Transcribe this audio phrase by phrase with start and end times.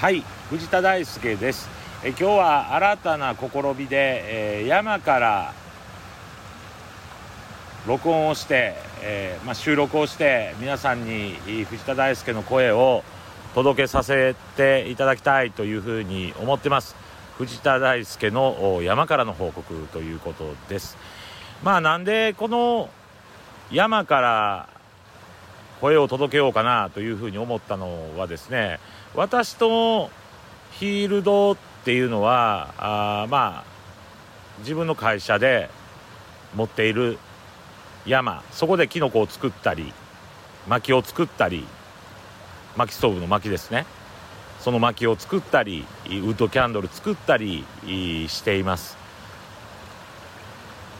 [0.00, 1.68] はい藤田大輔です。
[2.04, 5.52] え今日は新たな試みで、えー、山から
[7.84, 11.34] 録音をして、えー、まあ、収録をして皆さんに
[11.68, 13.02] 藤田大輔の声を
[13.56, 16.94] 届けさせていただきたいというふうに思ってます。
[17.36, 20.96] 藤田大輔の山からの報告ということです。
[21.64, 22.88] まあなんでこの
[23.72, 24.77] 山から
[25.80, 28.80] 声を届けようかなというふうに思ったのはですね
[29.14, 33.64] 私とフィールドっていうのはあまあ
[34.60, 35.70] 自分の会社で
[36.54, 37.18] 持っている
[38.06, 39.92] 山そこでキノコを作ったり
[40.66, 41.64] 薪を作ったり
[42.76, 43.86] 薪ストーブの薪ですね。
[44.60, 48.96] その薪を作ったりウッドキャンドル作ったりしています。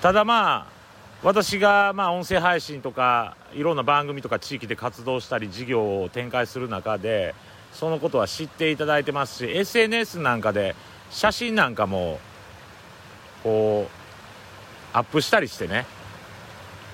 [0.00, 0.77] ただまあ
[1.22, 7.34] 私がまあ音声配信とかいろんな番組とか地域で活動したり事業を展開する中で
[7.72, 10.76] そのことは知っていただいてますし SNS なんかで
[11.10, 12.20] 写真なんかも
[13.42, 15.86] こうアップしたりしてね、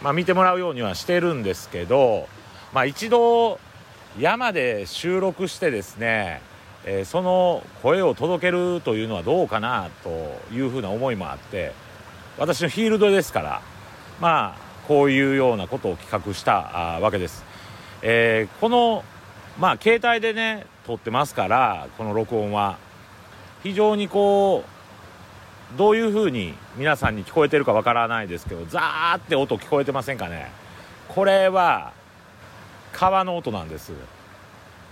[0.03, 2.27] まあ、見てもらうようにはしてるんですけど、
[2.73, 3.61] まあ、一度
[4.19, 6.41] 山で収録してですね、
[6.85, 10.11] えー、その声を届けるというのはどうかなと
[10.53, 11.73] いうふうな思いもあって
[12.39, 13.74] 私のフィールドですから
[14.21, 17.45] まあこういうようなことを企画したわけです、
[18.03, 19.05] えー、この
[19.59, 22.79] まあ携帯でね撮ってますからこの録音は
[23.63, 24.65] 非常にこ
[25.75, 30.53] うどういう風に皆さんに聞こえてるかわからないですけどザーって音聞こえてませんかね。
[31.09, 31.93] これは
[32.93, 33.93] 川の音なんです。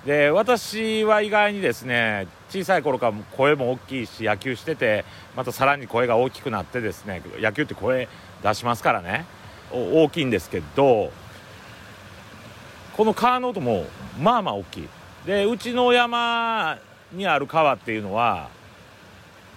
[0.07, 5.05] で私は意外にですね小さい頃から声も大きいし野球してて
[5.37, 8.09] またさらに声が大きくなってですね野球って声
[8.43, 9.25] 出しますからね。
[9.73, 11.11] 大きいんですけど
[12.95, 13.87] この川の音も
[14.21, 14.89] まあまあ大きい。
[15.25, 16.79] でうちの山
[17.13, 18.49] にある川っていうのは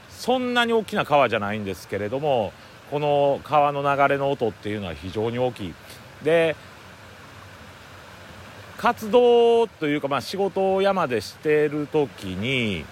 [0.09, 2.53] そんなに大きな川じゃないんですけれども
[2.91, 5.73] この川の流れの音っていうのは非常に大きい。
[6.23, 6.55] で
[8.85, 12.85] 活動というか、まあ、仕事を山でしてる時に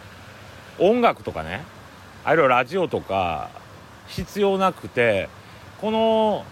[0.80, 1.64] 音楽とかね
[2.26, 3.52] あるいはラジオとか
[4.08, 5.30] 必要なくて
[5.80, 6.46] この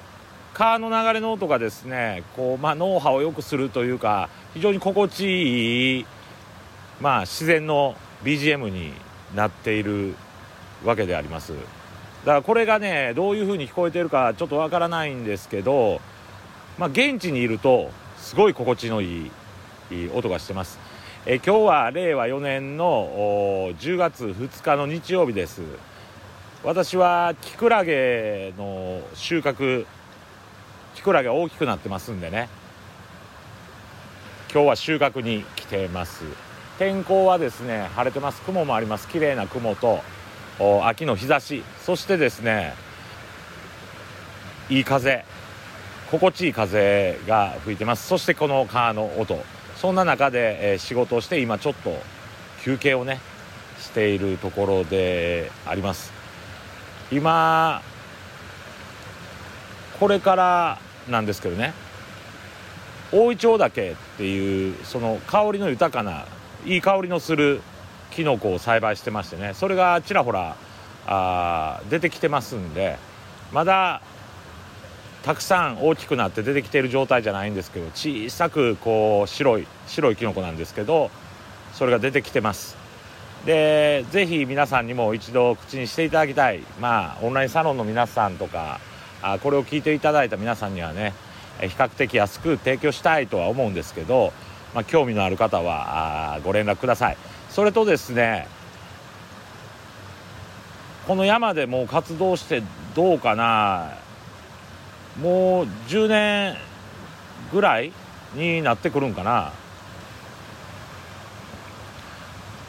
[0.53, 6.05] 川の流れの音がですねこう、まあ、脳波を良くするというか非常に心地いい、
[6.99, 8.93] まあ、自然の BGM に
[9.35, 10.13] なっている
[10.85, 11.53] わけであります。
[11.53, 15.99] だからこれがねどういう風に聞こえてるかちょっとわからないんですけど、
[16.77, 17.89] まあ、現地にいると
[18.21, 19.31] すごい心地のいい
[20.13, 20.79] 音がしてます。
[21.25, 25.61] え今日は令和4年の10月2日の日曜日です。
[26.63, 29.85] 私はキクラゲの収穫、
[30.95, 32.47] キクラゲ大きくなってますんでね、
[34.53, 36.23] 今日は収穫に来てます。
[36.77, 38.41] 天候はですね、晴れてます。
[38.43, 39.07] 雲もあります。
[39.07, 40.01] 綺麗な雲と、
[40.83, 42.75] 秋の日差し、そしてですね、
[44.69, 45.25] いい風、
[46.11, 48.05] 心地いい風が吹いてます。
[48.05, 49.41] そしてこの川の音。
[49.77, 51.95] そんな中で、え、仕事をして今ちょっと
[52.63, 53.21] 休憩をね
[53.79, 56.11] しているところであります。
[57.13, 57.81] 今
[60.01, 60.79] これから
[61.09, 61.73] なんですけどね。
[63.13, 66.25] 大イチョウ岳っていうその香りの豊かな
[66.65, 67.61] いい香りのする
[68.11, 69.53] キノコを栽培してましてね。
[69.53, 70.57] それがちらほら
[71.07, 72.97] あ出てきてますんで
[73.53, 74.01] まだ
[75.23, 81.11] たくさん大きくなって出てきている状態じゃないんですけど小さくこう白い白いキノコなんですけど
[81.73, 82.75] それが出てきてます。
[83.45, 86.63] でぜひ皆さんにも一度口にしていただきたい。
[86.79, 88.79] まあオンラインサロンの皆さんとか
[89.21, 91.13] あこれを聞いていただいた皆さんにはね
[91.59, 94.33] 比較的安く提供したいとは思うんですけど、
[94.73, 97.17] まあ、興味のある方はあご連絡ください。
[97.49, 98.47] それとですね
[101.07, 102.63] この山でもう活動して
[102.95, 104.00] どうかな
[105.19, 106.55] もう10年
[107.51, 107.91] ぐらい
[108.35, 109.51] になってくるんかな。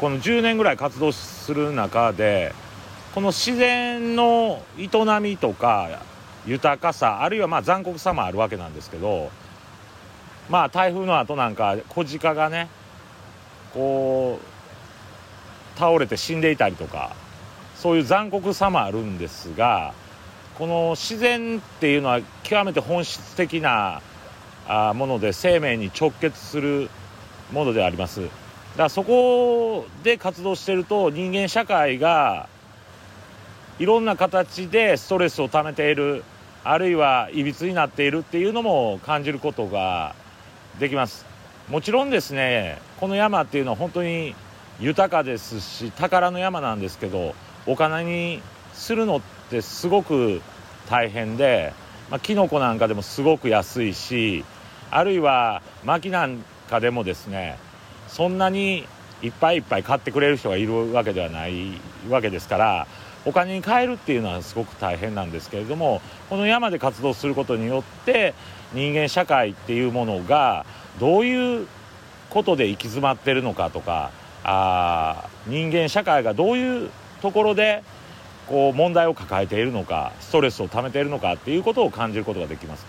[0.02, 2.52] この10年ぐらい活動する中で
[3.14, 4.88] この自然の営
[5.20, 6.00] みとか
[6.44, 9.30] 豊かさあるいはまあ残酷さもあるわけなんですけど
[10.50, 12.68] まあ台風の後なんか小鹿がね
[13.72, 17.14] こう倒れて死んでいたりとか
[17.76, 19.94] そういう残酷さもあるんですが
[20.58, 24.02] この自然っていうのは極めて本質的な
[24.68, 26.90] あもので生命に直結する
[27.52, 28.22] ものであります。
[28.22, 28.32] だか
[28.84, 32.48] らそこで活動してると人間社会が
[33.78, 36.24] いろんな形でストレスをためている
[36.64, 40.14] あるいはいびつになっているっていうのも感じることが
[40.78, 41.26] できます。
[41.68, 44.34] もちろんですねこの山っていうのは本当に
[44.80, 47.34] 豊かですし宝の山なんですけど
[47.66, 48.42] お金に
[48.74, 50.40] するのってですごく
[50.90, 51.72] 大変で、
[52.10, 54.44] まあ、キノコなんかでもすごく安いし
[54.90, 57.58] あるいは薪なんかでもですね
[58.08, 58.86] そんなに
[59.22, 61.72] いっぱいいっぱい買ってくれる人がいるわけではない
[62.08, 62.86] わけですから
[63.24, 68.34] お金に換えるっていうのはすごく大変なんですけれどもこの山で活動することによって
[68.74, 70.66] 人間社会っていうものが
[70.98, 71.68] どういう
[72.30, 74.10] ことで行き詰まってるのかとか
[74.42, 76.90] あ人間社会がどういう
[77.20, 77.84] ところで
[78.52, 82.86] 問題を抱えているのかストレスを溜めているのかっていうことを感じることができます。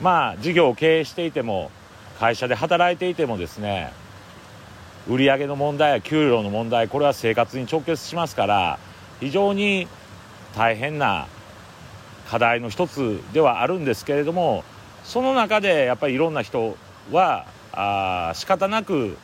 [0.00, 1.70] まあ事業を経営していても
[2.18, 3.92] 会社で働いていてもですね
[5.08, 8.78] 売上の問題や給料の問題これは生活に直結しますから
[9.20, 9.88] 非常に
[10.56, 11.26] 大変な
[12.28, 14.64] 課題の一つではあるんですけれども
[15.04, 16.76] その中でやっぱりいろんな人
[17.10, 19.16] はあ仕方なく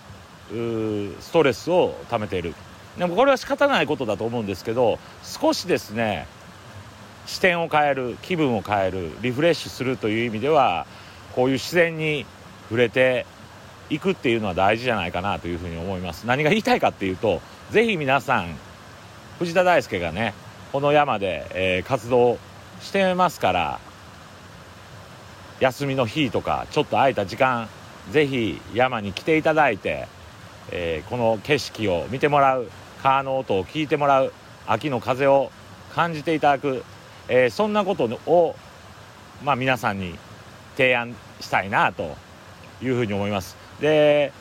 [0.51, 2.55] ストレスを溜めている。
[2.99, 6.27] でもこれは仕方ないことだと思うんですけど少しですね
[7.27, 10.87] 視点を変える気分を変えるリフレッシュするという意味では
[11.35, 12.27] こういう自然に
[12.69, 13.27] 触れて
[13.91, 16.27] いくっていうのは大事じゃないかなというふうに思います。
[16.27, 17.41] 何が言いたいかっていうと
[17.71, 18.57] 是非皆さん
[19.39, 20.35] 藤田大輔がね
[20.73, 22.39] この山で、えー、活動
[22.81, 23.81] してますから
[25.61, 27.69] 休みの日とかちょっと空いた時間
[28.11, 30.09] 是非山に来ていただいて、
[30.71, 32.69] えー、この景色を見てもらう。
[33.03, 34.33] 川の音を聞いてもらう
[34.67, 35.51] 秋の風を
[35.95, 36.85] 感じていただく、
[37.29, 38.57] えー、そんなことを、
[39.43, 40.15] まあ、皆さんに
[40.77, 42.17] 提案したいなと
[42.83, 43.57] いうふうに思います。
[43.81, 44.33] で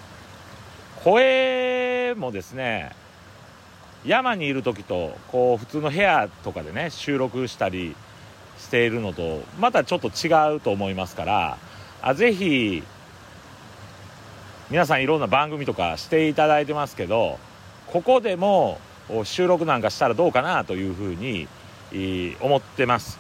[1.04, 2.92] 声もですね
[4.06, 7.96] 山にいる時とこう普通の部屋とかでね収録したり
[8.58, 11.58] しているのとまたちょっと違うと思いますから
[12.02, 12.84] あぜひ
[14.70, 17.40] 皆さんいろんな番組とかしていただいてますけど
[17.88, 18.80] ここでも
[19.24, 21.48] 収録なんかしたらどうかなというふうに
[22.42, 23.18] 思ってます、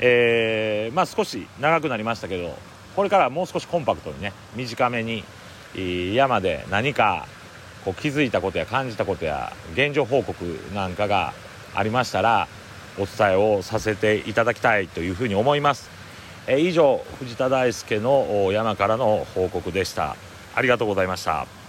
[0.00, 2.56] えー、まあ少し長くなりましたけど
[2.96, 5.24] これからもう少しコンパクトにね短めに
[6.14, 7.26] 山で何か
[7.84, 10.44] こう気づいたことや感じたことや現状報告
[10.74, 11.32] なんかが
[11.74, 12.48] ありましたら
[12.98, 15.90] お伝えをさせていただきたいというふうに思います、
[16.46, 20.16] え以上藤田大輔の山からの報告でした。
[20.54, 21.63] ありがとうございました。